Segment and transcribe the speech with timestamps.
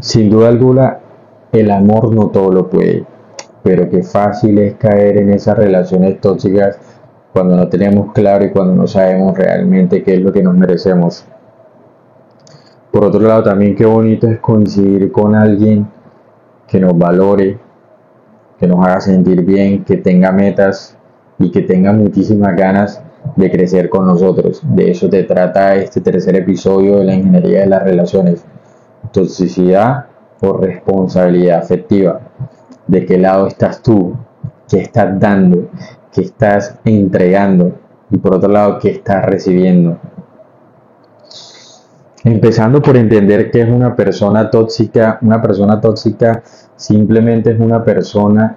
[0.00, 0.98] Sin duda alguna,
[1.52, 3.04] el amor no todo lo puede,
[3.62, 6.78] pero qué fácil es caer en esas relaciones tóxicas
[7.32, 11.24] cuando no tenemos claro y cuando no sabemos realmente qué es lo que nos merecemos.
[12.90, 15.86] Por otro lado, también qué bonito es coincidir con alguien
[16.66, 17.58] que nos valore,
[18.58, 20.96] que nos haga sentir bien, que tenga metas
[21.38, 23.02] y que tenga muchísimas ganas
[23.34, 24.62] de crecer con nosotros.
[24.62, 28.44] De eso te trata este tercer episodio de la ingeniería de las relaciones.
[29.12, 30.06] Toxicidad
[30.40, 32.20] o responsabilidad afectiva.
[32.86, 34.16] ¿De qué lado estás tú?
[34.68, 35.68] ¿Qué estás dando?
[36.12, 37.72] ¿Qué estás entregando?
[38.10, 39.98] Y por otro lado, ¿qué estás recibiendo?
[42.24, 45.18] Empezando por entender que es una persona tóxica.
[45.22, 46.42] Una persona tóxica
[46.74, 48.56] simplemente es una persona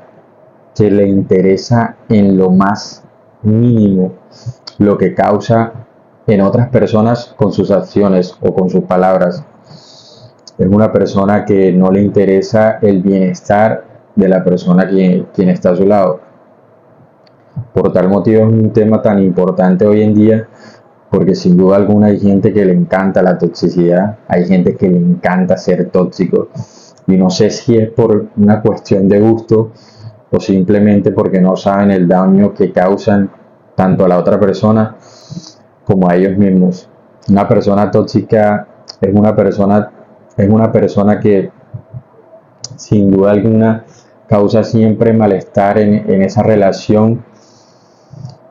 [0.76, 3.04] que le interesa en lo más
[3.43, 4.13] mínimo
[4.79, 5.73] lo que causa
[6.26, 9.43] en otras personas con sus acciones o con sus palabras.
[10.59, 15.71] Es una persona que no le interesa el bienestar de la persona quien, quien está
[15.71, 16.20] a su lado.
[17.74, 20.48] Por tal motivo es un tema tan importante hoy en día
[21.10, 24.98] porque sin duda alguna hay gente que le encanta la toxicidad, hay gente que le
[24.98, 26.49] encanta ser tóxico
[27.07, 29.71] y no sé si es por una cuestión de gusto
[30.29, 33.32] o simplemente porque no saben el daño que causan
[33.76, 34.98] tanto a la otra persona
[35.85, 36.90] como a ellos mismos.
[37.29, 38.68] Una persona tóxica
[38.99, 39.90] es una persona
[40.40, 41.51] es una persona que
[42.77, 43.85] sin duda alguna
[44.27, 47.26] causa siempre malestar en, esa relación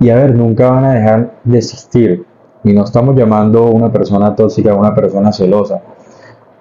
[0.00, 2.24] y a ver, nunca van a dejar de existir.
[2.62, 5.80] Y no estamos llamando a una persona tóxica a una persona celosa,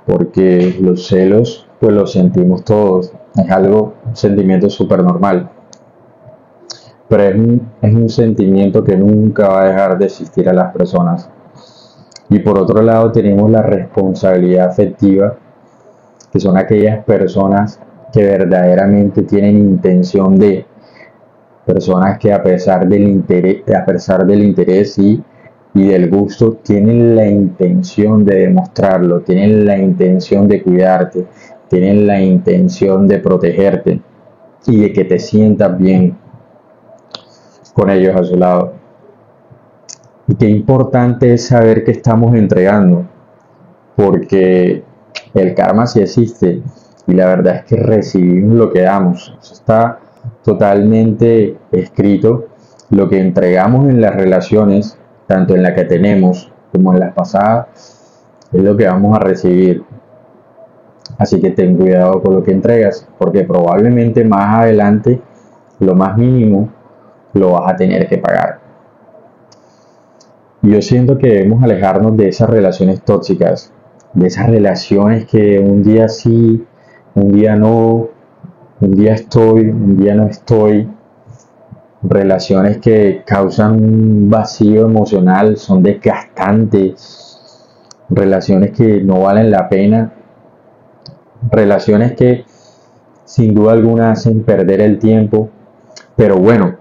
[0.05, 5.49] porque los celos pues los sentimos todos, es algo, un sentimiento súper normal.
[7.07, 10.73] Pero es un, es un sentimiento que nunca va a dejar de existir a las
[10.73, 11.29] personas.
[12.29, 15.35] Y por otro lado tenemos la responsabilidad afectiva,
[16.31, 17.79] que son aquellas personas
[18.11, 20.65] que verdaderamente tienen intención de,
[21.65, 25.21] personas que a pesar del interés, a pesar del interés y
[25.77, 31.27] y del gusto tienen la intención de demostrarlo, tienen la intención de cuidarte,
[31.67, 34.01] tienen la intención de protegerte
[34.65, 36.17] y de que te sientas bien
[37.73, 38.73] con ellos a su lado.
[40.27, 43.05] Y qué importante es saber que estamos entregando,
[43.95, 44.83] porque
[45.33, 46.61] el karma sí existe
[47.07, 49.33] y la verdad es que recibimos lo que damos.
[49.41, 49.99] Está
[50.43, 52.47] totalmente escrito.
[52.89, 57.67] Lo que entregamos en las relaciones tanto en la que tenemos como en las pasadas,
[58.51, 59.83] es lo que vamos a recibir.
[61.17, 65.21] Así que ten cuidado con lo que entregas, porque probablemente más adelante
[65.79, 66.69] lo más mínimo
[67.33, 68.59] lo vas a tener que pagar.
[70.67, 73.71] Yo siento que debemos alejarnos de esas relaciones tóxicas,
[74.13, 76.61] de esas relaciones que un día sí,
[77.15, 78.09] un día no,
[78.81, 80.89] un día estoy, un día no estoy,
[82.03, 87.63] relaciones que causan un vacío emocional, son desgastantes,
[88.09, 90.15] relaciones que no valen la pena,
[91.49, 92.43] relaciones que
[93.23, 95.49] sin duda alguna hacen perder el tiempo,
[96.17, 96.75] pero bueno,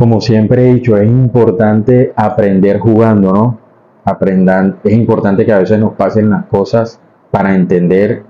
[0.00, 3.58] como siempre he dicho, es importante aprender jugando, ¿no?
[4.02, 6.98] Aprendan, es importante que a veces nos pasen las cosas
[7.30, 8.22] para entender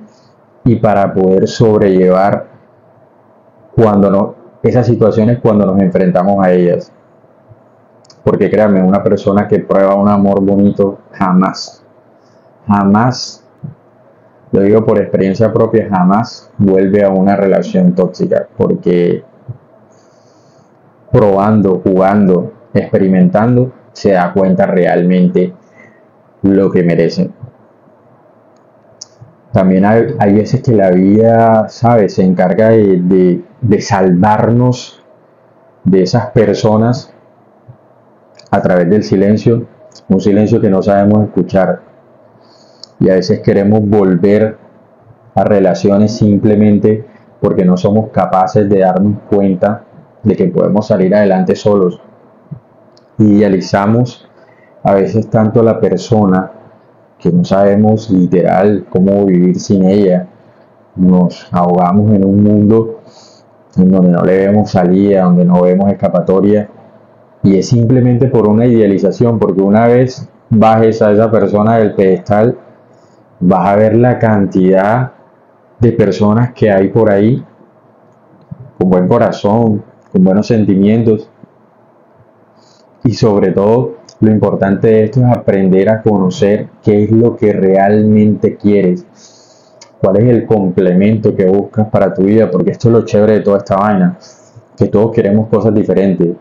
[0.65, 2.49] y para poder sobrellevar
[3.73, 6.93] cuando no, esas situaciones cuando nos enfrentamos a ellas.
[8.25, 11.85] Porque créanme, una persona que prueba un amor bonito jamás,
[12.67, 13.45] jamás,
[14.51, 18.49] lo digo por experiencia propia, jamás vuelve a una relación tóxica.
[18.57, 19.23] Porque
[21.11, 25.53] probando, jugando, experimentando, se da cuenta realmente
[26.43, 27.33] lo que merecen.
[29.53, 35.03] También hay, veces que la vida, ¿sabes?, se encarga de, de salvarnos
[35.83, 37.13] de esas personas
[38.51, 39.67] a través del silencio,
[40.09, 41.81] un silencio que no sabemos escuchar.
[43.01, 44.57] Y a veces queremos volver
[45.35, 47.05] a relaciones simplemente
[47.41, 49.85] porque no somos capaces de darnos cuenta
[50.23, 52.01] de que podemos salir adelante solos.
[53.19, 54.29] Idealizamos
[54.83, 56.51] a veces tanto a la persona
[57.19, 60.27] que no sabemos literal cómo vivir sin ella.
[60.97, 63.01] Nos ahogamos en un mundo
[63.77, 66.69] en donde no le vemos salida, donde no vemos escapatoria.
[67.43, 72.59] Y es simplemente por una idealización, porque una vez bajes a esa persona del pedestal,
[73.41, 75.13] vas a ver la cantidad
[75.79, 77.43] de personas que hay por ahí
[78.79, 81.29] con buen corazón, con buenos sentimientos.
[83.05, 87.53] Y sobre todo, lo importante de esto es aprender a conocer qué es lo que
[87.53, 89.07] realmente quieres.
[90.01, 93.41] cuál es el complemento que buscas para tu vida, porque esto es lo chévere de
[93.41, 94.17] toda esta vaina,
[94.77, 96.37] que todos queremos cosas diferentes.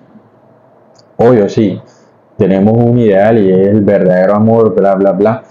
[1.18, 1.80] Obvio, sí,
[2.38, 5.44] tenemos un ideal y es el verdadero amor, bla, bla, bla,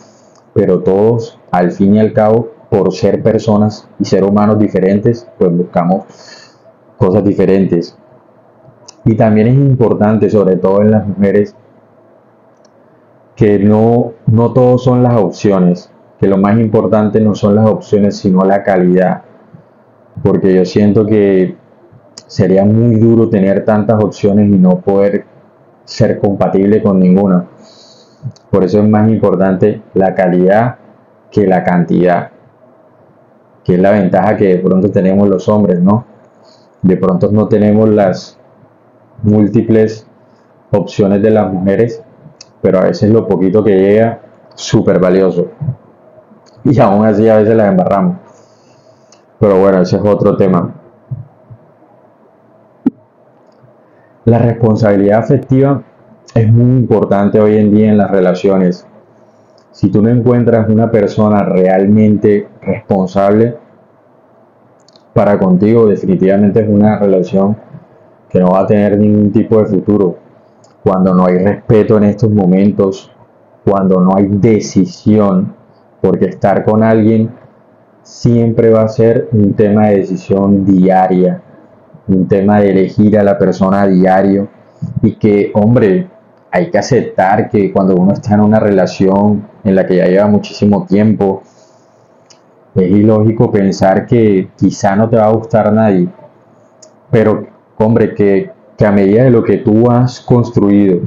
[0.54, 5.54] pero todos, al fin y al cabo, por ser personas y ser humanos diferentes, pues
[5.54, 6.04] buscamos
[6.96, 7.94] cosas diferentes.
[9.08, 11.56] Y también es importante, sobre todo en las mujeres,
[13.34, 15.90] que no, no son las opciones,
[16.20, 19.22] que lo más importante no son las opciones, sino la calidad.
[20.22, 21.56] Porque yo siento que
[22.26, 25.24] sería muy duro tener tantas opciones y no poder
[25.86, 27.46] ser compatible con ninguna.
[28.50, 30.76] Por eso es más importante la calidad
[31.30, 32.30] que la cantidad,
[33.64, 36.04] que es la ventaja que de pronto tenemos los hombres, ¿no?
[36.82, 38.37] De pronto no tenemos las
[39.22, 40.06] múltiples
[40.70, 42.02] opciones de las mujeres,
[42.60, 44.20] pero a veces lo poquito que llega,
[44.54, 45.48] súper valioso.
[46.64, 48.18] Y aún así a veces las embarramos.
[49.38, 50.74] Pero bueno, ese es otro tema.
[54.24, 55.82] La responsabilidad afectiva
[56.34, 58.86] es muy importante hoy en día en las relaciones.
[59.70, 63.56] Si tú no encuentras una persona realmente responsable
[65.14, 67.56] para contigo, definitivamente es una relación
[68.28, 70.18] que no va a tener ningún tipo de futuro.
[70.82, 73.10] Cuando no hay respeto en estos momentos,
[73.64, 75.54] cuando no hay decisión,
[76.00, 77.30] porque estar con alguien
[78.02, 81.42] siempre va a ser un tema de decisión diaria
[82.08, 84.48] un tema de elegir a la persona a diario
[85.02, 86.08] y que, hombre,
[86.50, 90.26] hay que aceptar que cuando uno está en una relación en la que ya lleva
[90.26, 91.42] muchísimo tiempo,
[92.74, 96.08] es ilógico pensar que quizá no te va a gustar nadie,
[97.10, 97.46] pero,
[97.78, 98.50] hombre, que,
[98.84, 101.00] a medida de lo que tú has construido,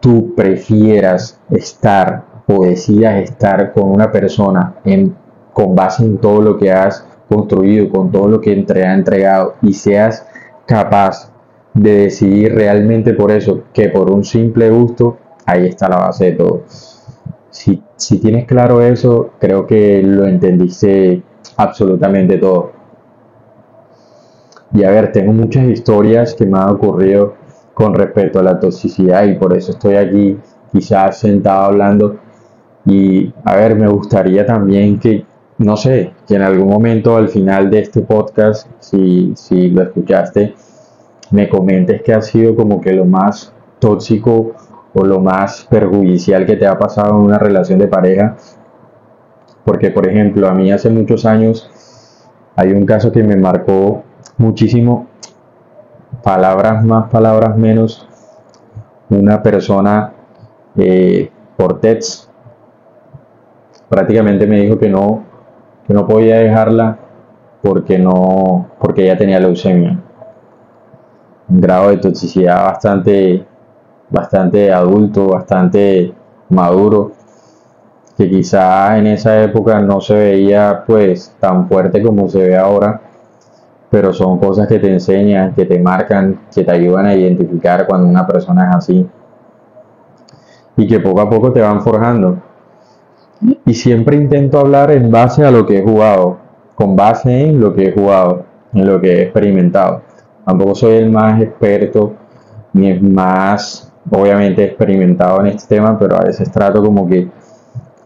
[0.00, 5.14] tú prefieras estar o decidas estar con una persona en,
[5.52, 9.54] con base en todo lo que has construido, con todo lo que te ha entregado
[9.60, 10.26] y seas
[10.66, 11.32] capaz
[11.74, 16.32] de decidir realmente por eso, que por un simple gusto, ahí está la base de
[16.32, 16.62] todo.
[17.50, 21.22] Si, si tienes claro eso, creo que lo entendiste
[21.56, 22.77] absolutamente todo.
[24.72, 27.34] Y a ver, tengo muchas historias que me han ocurrido
[27.74, 30.38] con respecto a la toxicidad y por eso estoy aquí
[30.72, 32.16] quizás sentado hablando.
[32.84, 35.24] Y a ver, me gustaría también que
[35.58, 40.54] no sé, que en algún momento al final de este podcast, si, si lo escuchaste,
[41.32, 44.52] me comentes que ha sido como que lo más tóxico
[44.94, 48.36] o lo más perjudicial que te ha pasado en una relación de pareja.
[49.64, 51.68] Porque, por ejemplo, a mí hace muchos años
[52.54, 54.04] hay un caso que me marcó
[54.38, 55.08] muchísimo,
[56.22, 58.08] palabras más, palabras menos,
[59.10, 60.12] una persona
[60.76, 62.30] eh, por text
[63.88, 65.24] prácticamente me dijo que no
[65.86, 66.98] que no podía dejarla
[67.62, 69.98] porque no porque ella tenía leucemia.
[71.48, 73.46] Un grado de toxicidad bastante
[74.10, 76.12] bastante adulto bastante
[76.50, 77.12] maduro
[78.16, 83.00] que quizá en esa época no se veía pues tan fuerte como se ve ahora
[83.90, 88.06] pero son cosas que te enseñan que te marcan que te ayudan a identificar cuando
[88.08, 89.06] una persona es así.
[90.76, 92.38] Y que poco a poco te van forjando.
[93.64, 96.38] Y siempre intento hablar en base a lo que he jugado,
[96.74, 100.02] con base en lo que he jugado, en lo que he experimentado.
[100.44, 102.14] Tampoco soy el más experto
[102.72, 107.28] ni el más, obviamente, experimentado en este tema, pero a veces trato como que,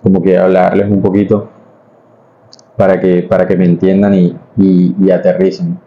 [0.02, 1.48] como que hablarles un poquito
[2.76, 5.78] para que, para que me entiendan y, y, aterricen.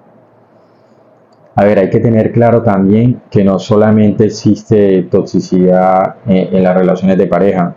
[1.55, 7.17] A ver, hay que tener claro también que no solamente existe toxicidad en las relaciones
[7.17, 7.73] de pareja,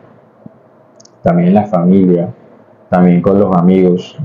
[1.23, 2.35] también la familia,
[2.89, 4.19] también con los amigos,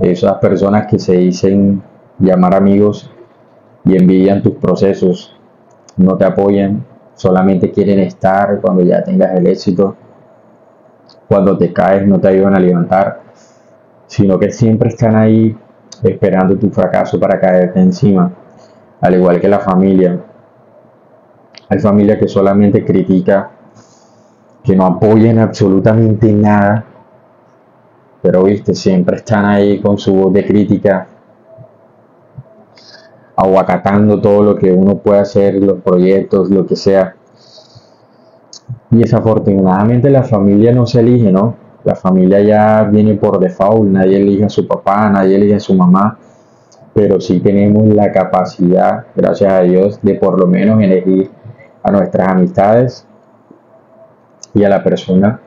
[0.00, 1.82] esas personas que se dicen
[2.18, 3.10] llamar amigos
[3.84, 5.36] y envidian tus procesos,
[5.96, 9.96] no te apoyan, solamente quieren estar cuando ya tengas el éxito,
[11.28, 13.21] cuando te caes no te ayudan a levantar,
[14.12, 15.56] sino que siempre están ahí
[16.02, 18.30] esperando tu fracaso para caerte encima,
[19.00, 20.20] al igual que la familia.
[21.70, 23.50] Hay familia que solamente critica
[24.62, 26.84] que no apoyen absolutamente nada,
[28.20, 31.06] pero viste, siempre están ahí con su voz de crítica,
[33.34, 37.16] aguacatando todo lo que uno puede hacer, los proyectos, lo que sea.
[38.90, 41.61] Y desafortunadamente la familia no se elige, ¿no?
[41.84, 45.74] La familia ya viene por default, nadie elige a su papá, nadie elige a su
[45.74, 46.16] mamá,
[46.94, 51.30] pero sí tenemos la capacidad, gracias a Dios, de por lo menos elegir
[51.82, 53.06] a nuestras amistades
[54.54, 55.40] y a la persona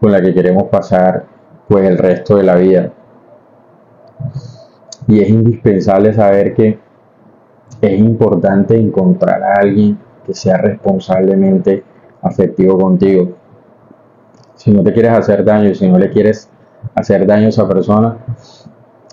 [0.00, 1.24] con la que queremos pasar
[1.68, 2.92] pues el resto de la vida.
[5.06, 6.78] Y es indispensable saber que
[7.80, 11.82] es importante encontrar a alguien que sea responsablemente
[12.20, 13.37] afectivo contigo.
[14.58, 16.50] Si no te quieres hacer daño, si no le quieres
[16.96, 18.16] hacer daño a esa persona,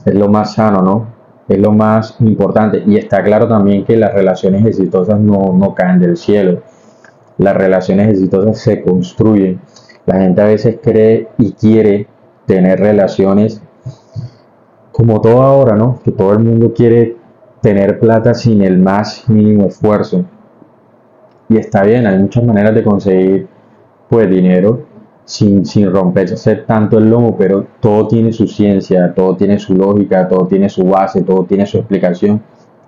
[0.03, 1.07] es lo más sano, ¿no?
[1.47, 2.81] Es lo más importante.
[2.83, 6.63] Y está claro también que las relaciones exitosas no, no caen del cielo.
[7.37, 9.61] Las relaciones exitosas se construyen.
[10.07, 12.07] La gente a veces cree y quiere
[12.47, 13.61] tener relaciones
[14.91, 15.99] como todo ahora, ¿no?
[16.03, 17.17] Que todo el mundo quiere
[17.61, 20.25] tener plata sin el más mínimo esfuerzo.
[21.49, 23.47] Y está bien, hay muchas maneras de conseguir
[24.09, 24.84] pues dinero
[25.25, 30.27] sin, sin romperse tanto el lomo, pero todo tiene su ciencia, todo tiene su lógica,
[30.27, 32.41] todo tiene su base, todo tiene su explicación.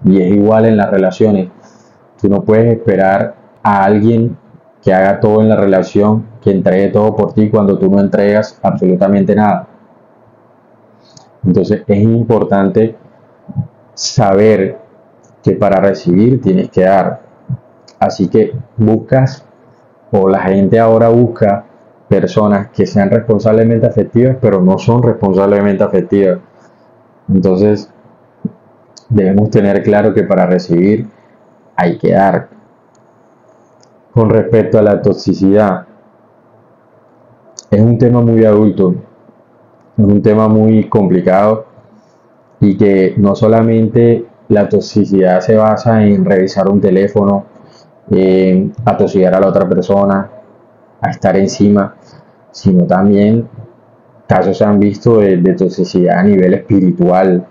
[0.06, 1.50] Y es igual en las relaciones.
[2.22, 4.38] Tú no puedes esperar a alguien
[4.84, 8.60] que haga todo en la relación, que entregue todo por ti cuando tú no entregas
[8.62, 9.68] absolutamente nada.
[11.44, 12.96] Entonces es importante
[13.94, 14.78] saber
[15.42, 17.22] que para recibir tienes que dar.
[18.00, 19.44] Así que buscas,
[20.12, 21.66] o la gente ahora busca
[22.08, 26.40] personas que sean responsablemente afectivas, pero no son responsablemente afectivas.
[27.30, 27.90] Entonces,
[29.10, 31.08] debemos tener claro que para recibir
[31.76, 32.50] hay que dar.
[34.14, 35.86] Con respecto a la toxicidad,
[37.70, 38.96] es un tema muy adulto,
[39.98, 41.66] es un tema muy complicado
[42.60, 47.46] y que no solamente la toxicidad se basa en revisar un teléfono,
[48.10, 50.32] en atosigar a la otra persona,
[51.02, 51.96] a estar encima,
[52.52, 53.48] sino también
[54.28, 57.46] casos se han visto de, toxicidad a nivel espiritual,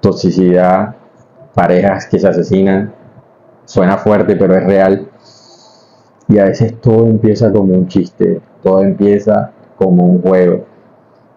[0.00, 0.96] toxicidad,
[1.54, 2.92] parejas que se asesinan,
[3.64, 5.08] suena fuerte pero es real,
[6.28, 10.64] y a veces todo empieza como un chiste, todo empieza como un juego.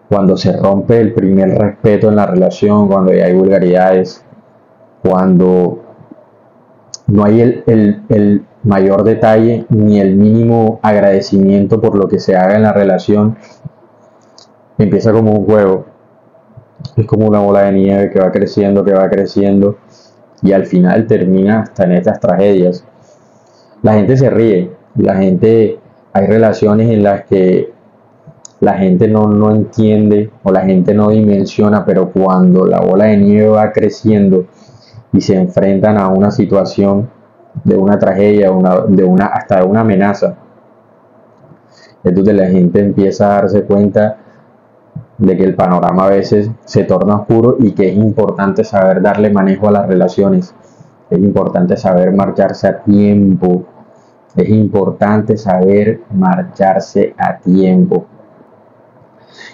[0.08, 4.24] Cuando se rompe el primer respeto en la relación, cuando hay vulgaridades,
[5.02, 5.82] cuando
[7.08, 12.62] no hay el, mayor detalle ni el mínimo agradecimiento por lo que se haga en
[12.62, 13.36] la relación,
[14.76, 15.86] empieza como un juego.
[16.96, 19.78] Es como una bola de nieve que va creciendo, que va creciendo
[20.42, 22.84] y al final termina hasta en estas tragedias.
[23.82, 25.78] La gente se ríe, la gente,
[26.12, 27.72] hay relaciones en las que
[28.60, 33.16] la gente no, no entiende o la gente no dimensiona, pero cuando la bola de
[33.16, 34.46] nieve va creciendo,
[35.16, 37.08] y se enfrentan a una situación
[37.64, 40.34] de una tragedia, una, de una, hasta de una amenaza.
[42.02, 44.18] Es donde la gente empieza a darse cuenta
[45.18, 49.30] de que el panorama a veces se torna oscuro y que es importante saber darle
[49.30, 50.54] manejo a las relaciones.
[51.10, 53.64] Es importante saber marcharse a tiempo.
[54.36, 58.06] Es importante saber marcharse a tiempo.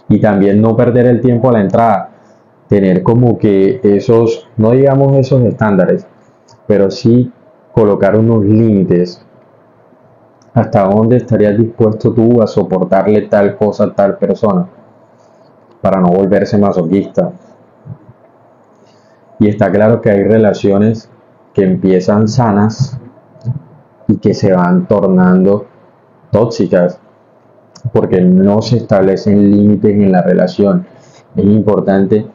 [0.09, 2.09] Y también no perder el tiempo a la entrada
[2.69, 6.07] tener como que esos, no digamos esos estándares,
[6.67, 7.31] pero sí
[7.75, 9.25] colocar unos límites.
[10.55, 14.69] ¿Hasta dónde estarías dispuesto tú a soportarle tal cosa a tal persona?
[15.81, 17.33] Para no volverse masoquista.
[19.39, 21.11] Y está claro que hay relaciones
[21.55, 22.99] que empiezan sanas
[24.07, 25.67] y que se van tornando
[26.31, 27.01] tóxicas
[27.93, 30.87] porque no se establecen límites en la relación.
[31.35, 32.27] Es importante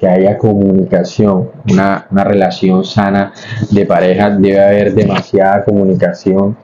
[0.00, 3.34] que haya comunicación, una, relación sana
[3.70, 6.56] de pareja, debe haber demasiada comunicación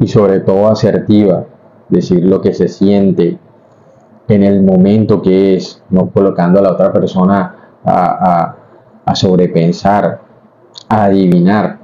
[0.00, 1.44] y sobre todo asertiva,
[1.88, 3.38] decir lo que se siente
[4.26, 7.54] en el momento que es, no colocando a la otra persona
[7.84, 8.56] a,
[9.04, 10.20] a sobrepensar,
[10.88, 11.78] a adivinar.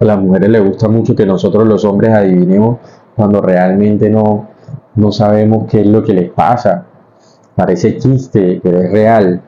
[0.00, 2.78] A las mujeres les gusta mucho que nosotros los hombres adivinemos
[3.14, 4.48] cuando realmente no,
[4.96, 6.88] no sabemos qué es lo que les pasa
[7.58, 9.42] parece chiste, pero es real.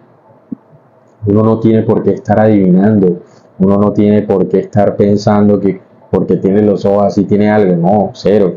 [1.26, 3.20] Uno no tiene por qué estar adivinando,
[3.60, 7.76] uno no tiene por qué estar pensando que porque tiene los ojos así tiene algo,
[7.76, 8.56] no, cero.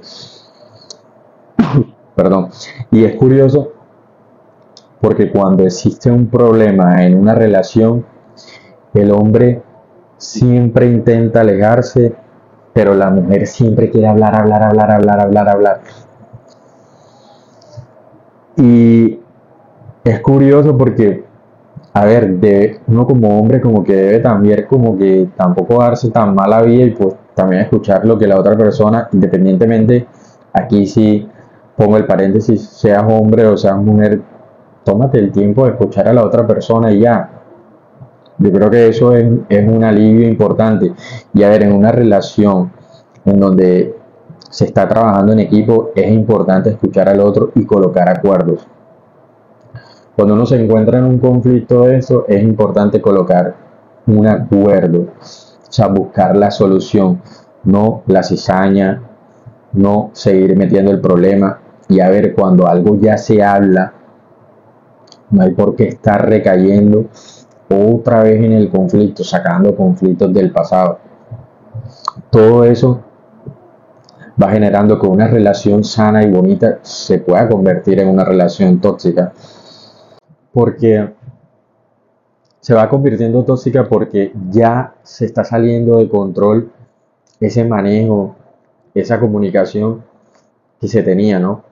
[2.16, 2.50] Perdón.
[2.90, 3.74] Y es curioso
[5.00, 8.04] porque cuando existe un problema en una relación,
[8.96, 9.62] el hombre
[10.18, 12.16] siempre intenta alejarse,
[12.74, 15.82] pero la mujer siempre quiere hablar, hablar, hablar, hablar, hablar, hablar.
[18.58, 19.20] Y
[20.04, 21.24] es curioso porque,
[21.94, 26.36] a ver, de, uno como hombre como que debe también como que tampoco darse tan
[26.36, 30.08] mala vida y pues también escuchar lo que la otra persona, independientemente,
[30.52, 31.28] aquí sí
[31.78, 34.22] pongo el paréntesis, seas hombre o seas mujer,
[34.84, 37.30] tómate el tiempo de escuchar a la otra persona y ya.
[38.40, 40.94] Yo creo que eso es, es un alivio importante.
[41.34, 42.72] Y a ver, en una relación
[43.26, 43.96] en donde
[44.50, 48.68] se está trabajando en equipo, es importante escuchar al otro y colocar acuerdos
[50.16, 53.56] Cuando uno se encuentra en un conflicto de eso, es importante colocar
[54.06, 57.22] un acuerdo, o sea, buscar la solución,
[57.64, 59.02] no la cizaña,
[59.74, 63.94] no seguir metiendo el problema y a ver cuando algo ya se habla,
[65.32, 67.06] no hay por qué estar recayendo
[67.70, 71.00] otra vez en el conflicto, sacando conflictos del pasado.
[72.30, 73.02] Todo eso
[74.42, 79.34] va generando que una relación sana y bonita se pueda convertir en una relación tóxica.
[80.54, 81.14] Porque
[82.62, 86.72] se va convirtiendo tóxica porque ya se está saliendo de control
[87.42, 88.38] ese manejo,
[88.94, 90.02] esa comunicación
[90.80, 91.64] que se tenía, ¿no?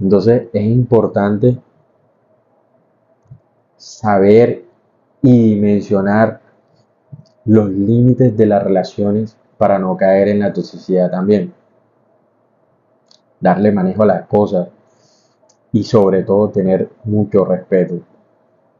[0.00, 1.56] Entonces es importante
[3.76, 4.64] saber
[5.22, 6.40] y mencionar
[7.44, 11.54] los límites de las relaciones para no caer en la toxicidad también.
[13.38, 14.68] Darle manejo a las cosas
[15.74, 17.98] y sobre todo tener mucho respeto.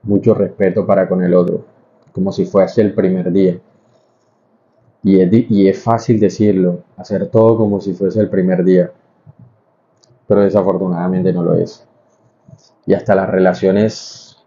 [0.04, 1.64] Mucho respeto para con el otro,
[2.12, 3.58] como si fuese el primer día.
[5.02, 8.92] Y es, y es fácil decirlo, hacer todo como si fuese el primer día,
[10.28, 11.84] pero desafortunadamente no lo es.
[12.86, 14.44] Y hasta las relaciones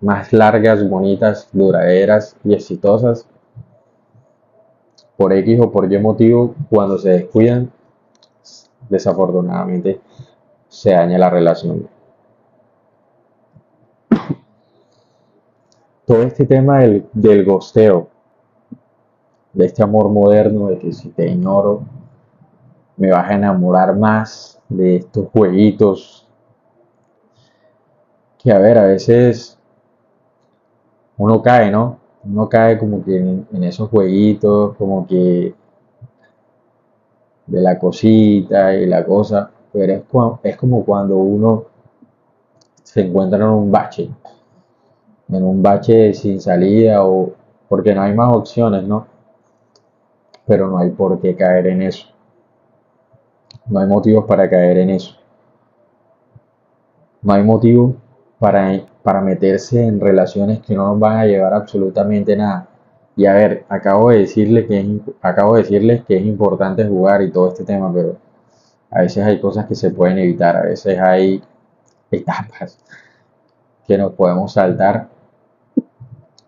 [0.00, 3.28] más largas, bonitas, duraderas y exitosas
[5.16, 7.70] por X o por Y motivo, cuando se descuidan,
[8.90, 10.00] desafortunadamente
[10.76, 11.88] se daña la relación.
[16.04, 18.08] Todo este tema del, del gosteo,
[19.54, 21.80] de este amor moderno, de que si te ignoro,
[22.98, 26.28] me vas a enamorar más de estos jueguitos,
[28.36, 29.58] que a ver, a veces
[31.16, 31.98] uno cae, ¿no?
[32.22, 35.54] uno cae como que en, esos jueguitos, como que
[37.46, 40.02] de la cosita y la cosa, pero es,
[40.42, 41.64] es como cuando uno
[42.82, 44.08] se encuentra en un bache,
[45.28, 47.32] en un bache sin salida o
[47.68, 49.06] porque no hay más opciones, ¿no?
[50.46, 52.06] Pero no hay por qué caer en eso.
[53.66, 55.16] No hay motivos para caer en eso.
[57.22, 57.96] No hay motivo
[58.38, 62.68] para, para meterse en relaciones que no nos van a llevar absolutamente nada.
[63.16, 64.86] Y a ver, acabo de decirle que es,
[65.22, 68.16] acabo de decirles que es importante jugar y todo este tema, pero
[68.90, 71.42] a veces hay cosas que se pueden evitar, a veces hay
[72.10, 72.78] etapas
[73.86, 75.08] que nos podemos saltar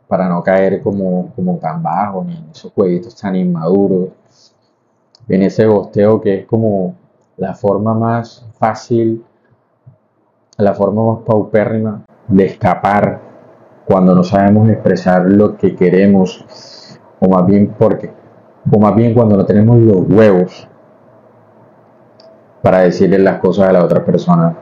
[0.07, 4.11] para no caer como, como tan bajo, ni en esos jueguitos tan inmaduros,
[5.29, 6.95] en ese bosteo que es como
[7.37, 9.25] la forma más fácil
[10.59, 13.21] la forma más paupérrima de escapar
[13.87, 16.45] cuando no sabemos expresar lo que queremos,
[17.21, 18.13] o más bien porque,
[18.71, 20.69] o más bien cuando no tenemos los huevos
[22.63, 24.57] para decirle las cosas a la otra persona.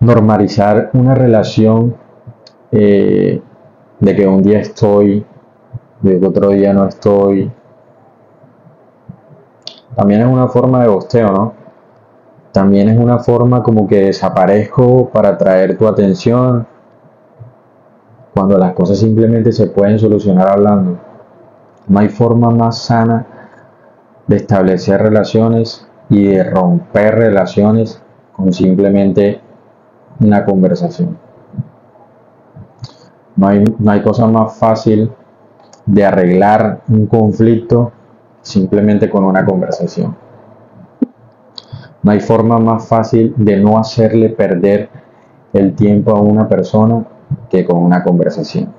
[0.00, 1.96] Normalizar una relación
[2.72, 3.40] eh,
[4.00, 5.24] de que un día estoy,
[6.00, 7.50] de que otro día no estoy.
[9.94, 11.52] También es una forma de bosteo, ¿no?
[12.50, 16.66] También es una forma como que desaparezco para atraer tu atención
[18.34, 20.98] cuando las cosas simplemente se pueden solucionar hablando.
[21.86, 23.26] No hay forma más sana
[24.26, 29.40] de establecer relaciones y de romper relaciones con simplemente
[30.20, 31.18] una conversación.
[33.36, 35.10] No hay, no hay cosa más fácil
[35.86, 37.92] de arreglar un conflicto
[38.40, 40.16] simplemente con una conversación.
[42.02, 44.90] No hay forma más fácil de no hacerle perder
[45.52, 47.04] el tiempo a una persona
[47.48, 48.72] que con una conversación.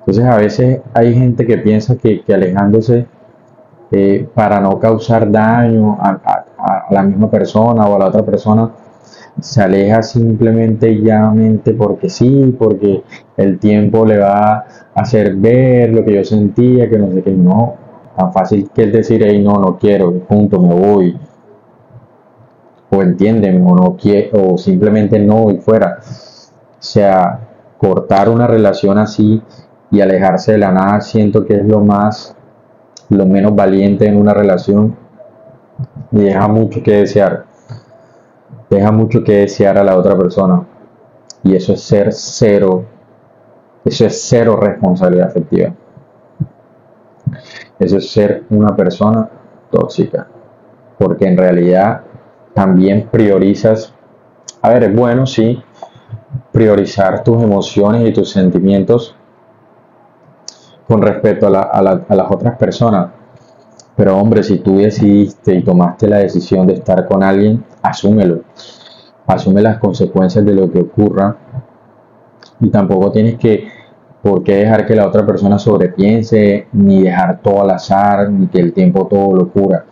[0.00, 3.06] Entonces a veces hay gente que piensa que, alejándose
[3.90, 6.44] eh, para no causar daño a,
[6.90, 8.70] la misma persona o a la otra persona,
[9.40, 13.04] se aleja simplemente y llanamente porque sí, porque
[13.36, 17.30] el tiempo le va a hacer ver lo que yo sentía, que no sé qué,
[17.30, 17.74] no,
[18.16, 21.18] tan fácil que es decir, no, no quiero, punto, me voy,
[22.90, 25.98] o entienden o no quiere, o simplemente no y fuera.
[26.00, 27.40] O sea,
[27.78, 29.42] cortar una relación así
[29.90, 32.36] y alejarse de la nada siento que es lo más,
[33.08, 34.96] lo menos valiente en una relación
[36.12, 37.44] y deja mucho que desear.
[38.68, 40.66] Deja mucho que desear a la otra persona.
[41.42, 42.84] Y eso es ser cero,
[43.84, 45.74] eso es cero responsabilidad afectiva.
[47.78, 49.28] Eso es ser una persona
[49.70, 50.26] tóxica.
[50.98, 52.02] Porque en realidad
[52.52, 53.94] también priorizas,
[54.60, 55.62] a ver, es bueno, sí,
[56.52, 59.17] priorizar tus emociones y tus sentimientos
[60.88, 63.10] con respecto a, las otras personas.
[63.94, 68.40] Pero hombre, si tú decidiste y tomaste la decisión de estar con alguien, asúmelo.
[69.26, 71.36] Asume las consecuencias de lo que ocurra.
[72.60, 73.68] Y tampoco tienes que
[74.22, 78.58] por qué dejar que la otra persona sobrepiense, ni dejar todo al azar, ni que
[78.58, 79.84] el tiempo todo lo cura.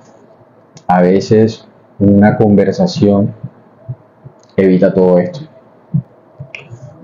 [0.86, 3.34] A veces una conversación
[4.56, 5.40] evita todo esto.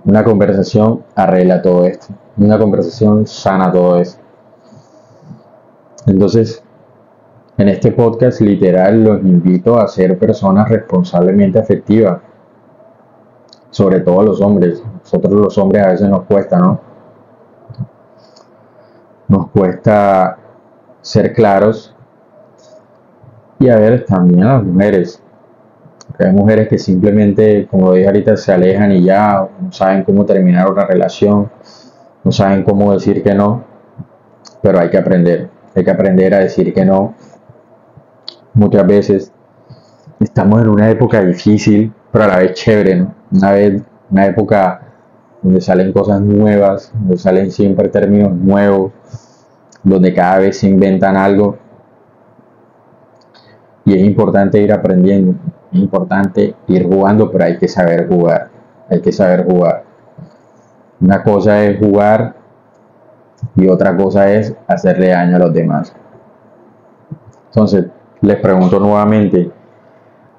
[0.05, 2.07] Una conversación arregla todo esto.
[2.37, 4.23] Una conversación sana todo esto.
[6.07, 6.63] Entonces,
[7.59, 12.21] en este podcast literal los invito a ser personas responsablemente afectivas.
[13.71, 14.83] Sobre todo los hombres.
[15.05, 16.81] Nosotros los hombres a veces nos cuesta, ¿no?
[19.29, 20.39] Nos cuesta
[21.03, 21.95] ser claros.
[23.59, 25.23] Y a ver, también a las mujeres.
[26.19, 30.27] Hay mujeres que simplemente, como lo dije ahorita, se alejan y ya no saben cómo
[30.27, 31.51] terminar una relación,
[32.25, 33.65] no saben cómo decir que no,
[34.63, 37.15] pero hay que aprender, hay que aprender a decir que no.
[38.55, 39.33] Muchas veces
[40.21, 44.81] estamos en una época difícil, pero a la vez chévere, una, vez, una época
[45.43, 48.93] donde salen cosas nuevas, donde salen siempre términos nuevos,
[49.83, 51.59] donde cada vez se inventan algo.
[53.85, 55.35] Y es importante ir aprendiendo
[55.73, 58.51] importante ir jugando, pero hay que saber jugar.
[58.89, 59.85] Hay que saber jugar.
[61.03, 62.37] Una cosa es jugar
[63.57, 65.93] y otra cosa es hacerle daño a los demás.
[67.47, 67.87] Entonces,
[68.21, 69.51] les pregunto nuevamente,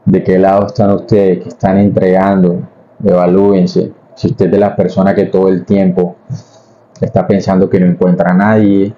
[0.05, 1.43] ¿de qué lado están ustedes?
[1.43, 2.61] que están entregando?
[3.03, 3.91] Evalúense.
[4.15, 6.15] Si usted es de las personas que todo el tiempo
[7.01, 8.95] está pensando que no encuentra a nadie,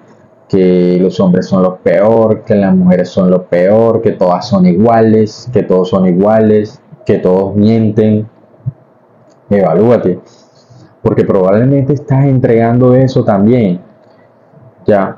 [0.48, 4.66] que los hombres son los peor, que las mujeres son lo peor, que todas son
[4.66, 8.28] iguales, que todos son iguales, que todos mienten.
[9.50, 10.20] Evalúate,
[11.06, 13.80] porque probablemente estás entregando eso también.
[14.84, 15.16] Ya,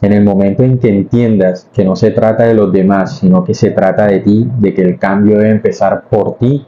[0.00, 3.52] en el momento en que entiendas que no se trata de los demás, sino que
[3.52, 6.64] se trata de ti, de que el cambio debe empezar por ti,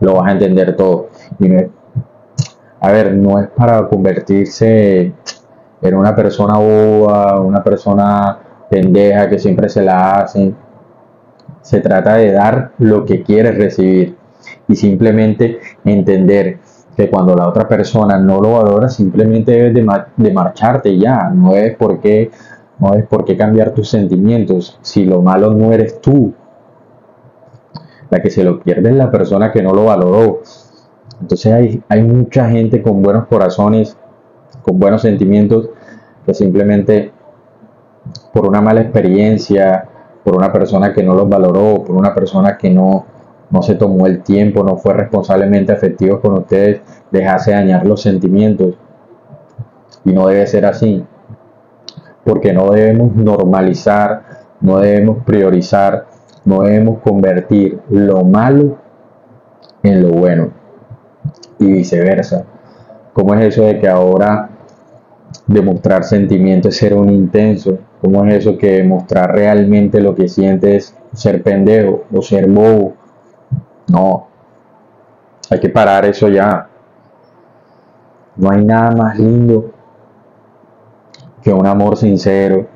[0.00, 1.08] lo vas a entender todo.
[2.80, 5.12] A ver, no es para convertirse
[5.82, 8.38] era una persona boba, una persona
[8.70, 10.56] pendeja que siempre se la hacen.
[11.60, 14.16] Se trata de dar lo que quieres recibir
[14.68, 16.60] y simplemente entender
[16.96, 19.74] que cuando la otra persona no lo valora, simplemente debes
[20.16, 21.30] de, marcharte ya.
[21.30, 22.30] No es por qué,
[22.78, 24.78] no es por qué cambiar tus sentimientos.
[24.80, 26.32] Si lo malo no eres tú,
[28.08, 30.40] la que se lo pierde es la persona que no lo valoró.
[31.20, 33.96] Entonces hay, hay mucha gente con buenos corazones
[34.66, 35.70] con buenos sentimientos
[36.26, 37.12] que simplemente
[38.32, 39.88] por una mala experiencia,
[40.24, 43.06] por una persona que no los valoró, por una persona que no,
[43.56, 48.02] no se tomó el tiempo, no fue responsablemente afectivo con ustedes, les hace dañar los
[48.02, 48.74] sentimientos.
[50.04, 51.02] Y no debe ser así,
[52.22, 54.24] porque no debemos normalizar,
[54.60, 56.04] no debemos priorizar,
[56.44, 58.76] no debemos convertir lo malo
[59.82, 60.50] en lo bueno
[61.58, 62.44] y viceversa.
[63.14, 64.50] ¿Cómo es eso de que ahora
[65.46, 67.78] demostrar sentimientos es ser un intenso.
[68.02, 73.05] ¿Cómo es eso que demostrar realmente lo que sientes ser pendejo o ser bobo?
[73.88, 74.26] No,
[75.50, 76.68] hay que parar eso ya.
[78.36, 79.72] No hay nada más lindo
[81.42, 82.66] que un amor sincero,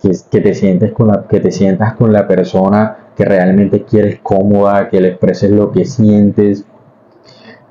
[0.00, 4.20] que, que, te, sientes con la, que te sientas con la persona que realmente quieres
[4.22, 6.64] cómoda, que le expreses lo que sientes,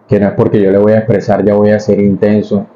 [0.08, 2.68] que no es porque yo le voy a expresar ya voy a ser intenso,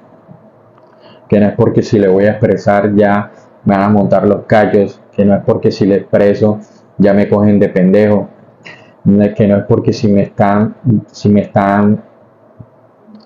[1.28, 3.32] que no es porque si le voy a expresar ya
[3.66, 6.60] me van a montar los callos, que no es porque si le expreso
[6.98, 8.30] ya me cogen de pendejo,
[9.36, 10.76] que no es porque si me están,
[11.12, 12.04] si me están,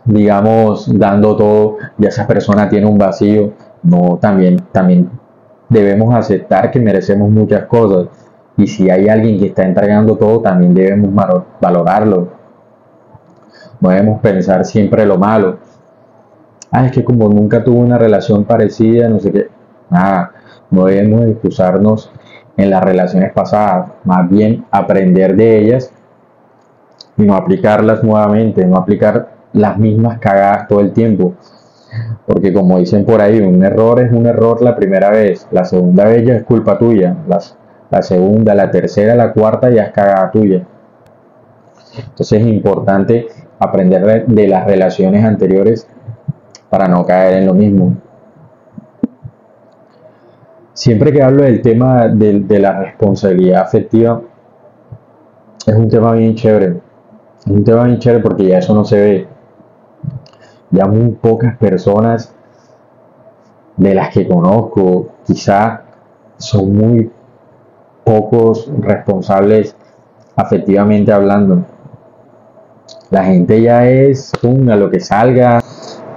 [0.05, 3.53] digamos, dando todo, ya esa persona tiene un vacío.
[3.83, 5.09] No, también, también
[5.69, 8.07] debemos aceptar que merecemos muchas cosas.
[8.57, 11.09] Y si hay alguien que está entregando todo, también debemos
[11.59, 12.29] valorarlo.
[13.79, 15.57] No debemos pensar siempre lo malo
[16.71, 19.47] ah, es que como nunca tuvo una relación parecida, no sé qué,
[19.89, 20.31] nada,
[20.71, 22.11] no debemos excusarnos
[22.57, 25.91] en las relaciones pasadas, más bien aprender de ellas
[27.17, 31.33] y no aplicarlas nuevamente, no aplicar las mismas cagadas todo el tiempo.
[32.25, 36.05] Porque como dicen por ahí, un error es un error la primera vez, la segunda
[36.05, 37.15] vez ya es culpa tuya,
[37.89, 40.65] la segunda, la tercera, la cuarta ya es cagada tuya.
[41.97, 43.27] Entonces es importante
[43.59, 45.87] aprender de las relaciones anteriores
[46.69, 47.97] para no caer en lo mismo.
[50.73, 54.21] Siempre que hablo del tema de, la responsabilidad afectiva,
[55.67, 56.79] es un tema bien chévere.
[57.45, 59.27] Es un tema bien chévere porque ya eso no se ve.
[60.69, 62.33] Ya muy pocas personas
[63.75, 65.83] de las que conozco, quizá
[66.37, 67.11] son muy
[68.05, 69.75] pocos responsables
[70.35, 71.65] afectivamente hablando.
[73.09, 75.60] La gente ya es, pum, a lo que salga.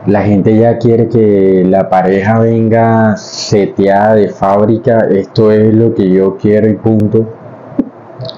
[0.06, 4.98] La gente ya quiere que la pareja venga seteada de fábrica.
[5.10, 7.24] Esto es lo que yo quiero y punto.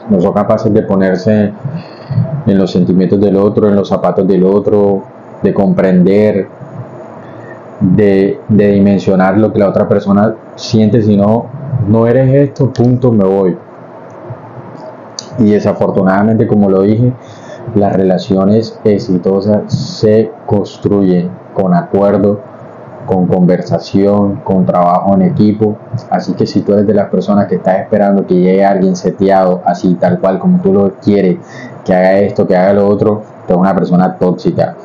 [0.09, 1.53] No son capaces de ponerse
[2.47, 5.03] en los sentimientos del otro, en los zapatos del otro,
[5.43, 6.47] de comprender,
[7.81, 11.47] de, dimensionar lo que la otra persona siente, si no,
[11.89, 13.59] no eres esto, punto, me voy.
[15.41, 17.13] Y desafortunadamente, como lo dije,
[17.75, 22.41] las relaciones exitosas se construyen con acuerdo,
[23.07, 25.79] con conversación, con trabajo en equipo.
[26.11, 29.63] Así que si tú eres de las personas que estás esperando que llegue alguien seteado,
[29.65, 31.39] así tal cual como tú lo quieres,
[31.83, 34.77] que haga esto, que haga lo otro, tú eres una persona tóxica.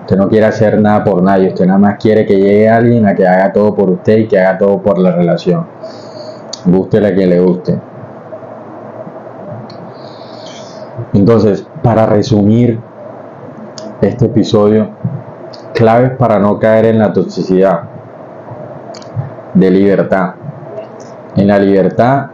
[0.00, 3.14] Usted no quiere hacer nada por nadie, usted nada más quiere que llegue alguien a
[3.14, 5.66] que haga todo por usted y que haga todo por la relación.
[6.66, 7.78] Guste la que le guste.
[11.12, 12.80] Entonces, para resumir
[14.00, 14.90] este episodio,
[15.74, 17.82] claves para no caer en la toxicidad
[19.54, 20.34] de libertad.
[21.36, 22.26] En la libertad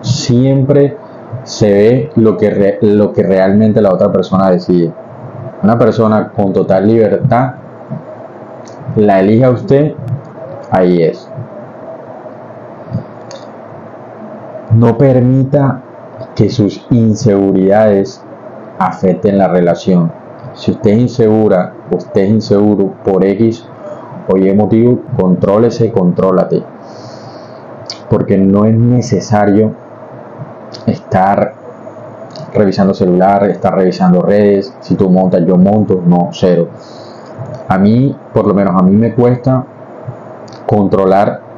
[0.00, 0.96] siempre
[1.44, 4.92] se ve lo que, lo que realmente la otra persona decide.
[5.62, 7.54] Una persona con total libertad
[8.96, 9.94] la elija usted,
[10.70, 11.30] ahí es.
[14.74, 15.80] No permita
[16.34, 18.22] que sus inseguridades
[18.78, 20.10] afecten la relación.
[20.54, 23.66] Si usted es insegura, usted es inseguro por X
[24.28, 26.62] o Y motivo, contrólese, contrólate.
[28.08, 29.72] Porque no es necesario
[30.86, 31.54] estar
[32.52, 36.68] revisando celular, estar revisando redes, si tú montas, yo monto, no, cero.
[37.68, 39.64] A mí, por lo menos a mí me cuesta
[40.66, 41.50] controlar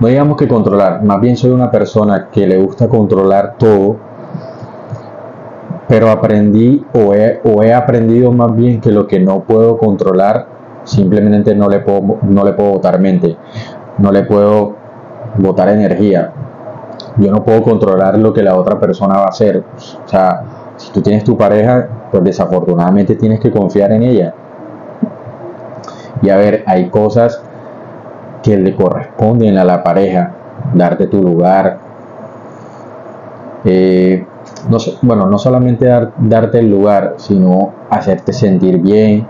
[0.00, 3.96] no digamos que controlar, más bien soy una persona que le gusta controlar todo,
[5.94, 10.44] pero aprendí o he, o he aprendido más bien que lo que no puedo controlar,
[10.82, 13.36] simplemente no le puedo, no le puedo botar mente,
[13.98, 14.74] no le puedo
[15.38, 16.32] botar energía.
[17.18, 19.62] Yo no puedo controlar lo que la otra persona va a hacer.
[20.04, 20.42] O sea,
[20.78, 24.34] si tú tienes tu pareja, pues desafortunadamente tienes que confiar en ella.
[26.22, 27.40] Y a ver, hay cosas
[28.42, 30.32] que le corresponden a la pareja,
[30.74, 31.78] darte tu lugar.
[33.64, 34.26] Eh,
[34.68, 35.86] no, bueno, no solamente
[36.18, 39.26] darte el lugar, sino hacerte sentir bien.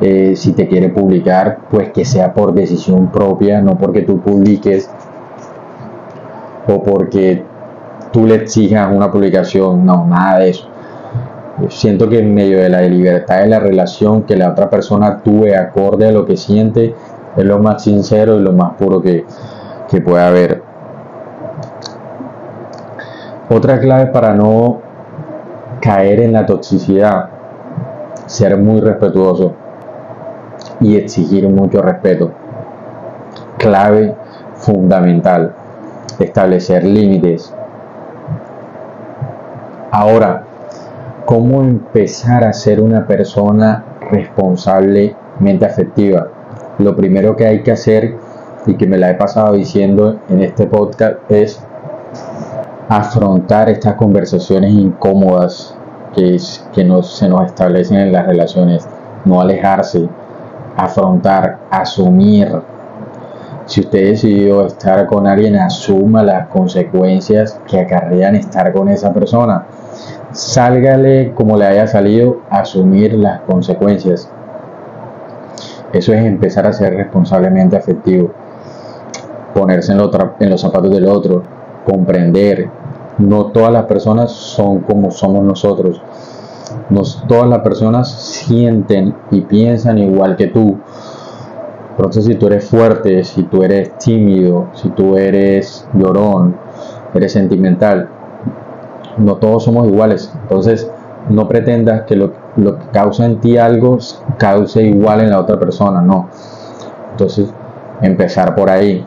[0.00, 4.90] Eh, si te quiere publicar, pues que sea por decisión propia, no porque tú publiques
[6.66, 7.44] o porque
[8.12, 10.68] tú le exijas una publicación, no, nada de eso.
[11.68, 15.54] siento que en medio de la libertad de la relación, que la otra persona actúe
[15.56, 16.94] acorde a lo que siente,
[17.36, 19.24] es lo más sincero y lo más puro que,
[19.88, 20.71] que puede haber.
[23.50, 24.80] Otra clave para no
[25.80, 27.28] caer en la toxicidad,
[28.26, 29.54] ser muy respetuoso
[30.80, 32.32] y exigir mucho respeto.
[33.58, 34.14] Clave
[34.54, 35.52] fundamental,
[36.18, 37.52] establecer límites.
[39.90, 40.44] Ahora,
[41.26, 46.28] ¿cómo empezar a ser una persona responsablemente afectiva?
[46.78, 48.14] lo primero que hay que hacer
[48.66, 51.60] y que me la he pasado diciendo en este podcast es
[52.96, 55.74] afrontar estas conversaciones incómodas
[56.14, 56.38] que,
[56.74, 58.86] que se nos establecen en las relaciones,
[59.24, 60.10] no alejarse,
[60.76, 62.52] afrontar, asumir.
[63.64, 69.64] Si usted decidió estar con alguien, asuma las consecuencias que acarrean estar con esa persona.
[70.32, 74.28] Sálgale como le haya salido, asumir las consecuencias.
[75.94, 78.32] Eso es empezar a ser responsablemente afectivo,
[79.54, 81.42] ponerse en los zapatos del otro,
[81.84, 82.81] comprender.
[83.18, 86.00] No todas las personas son como somos nosotros.
[86.90, 90.78] No todas las personas sienten y piensan igual que tú.
[91.90, 96.56] Entonces, si tú eres fuerte, si tú eres tímido, si tú eres llorón,
[97.14, 98.08] eres sentimental,
[99.18, 100.32] no todos somos iguales.
[100.42, 100.90] Entonces,
[101.28, 103.98] no pretendas que lo, lo que causa en ti algo
[104.38, 106.28] cause igual en la otra persona, no.
[107.12, 107.52] Entonces,
[108.00, 109.06] empezar por ahí.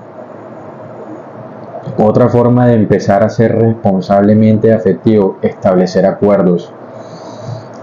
[1.97, 6.73] Otra forma de empezar a ser responsablemente afectivo, establecer acuerdos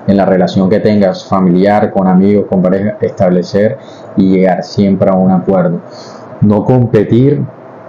[0.07, 3.79] en la relación que tengas, familiar, con amigos, con pareja, establecer
[4.17, 5.81] y llegar siempre a un acuerdo.
[6.43, 7.43] No competir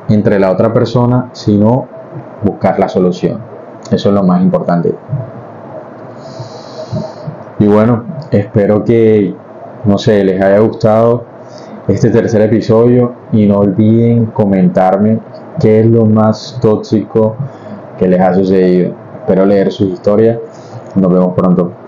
[0.07, 1.87] entre la otra persona, sino
[2.43, 3.39] buscar la solución.
[3.91, 4.95] Eso es lo más importante.
[7.59, 9.35] Y bueno, espero que,
[9.83, 11.25] no sé, les haya gustado
[11.87, 15.19] este tercer episodio y no olviden comentarme
[15.59, 17.35] qué es lo más tóxico
[17.97, 18.93] que les ha sucedido.
[19.19, 20.39] Espero leer sus historias.
[20.95, 21.82] Nos vemos pronto.